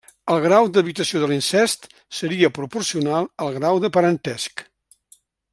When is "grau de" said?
3.59-3.93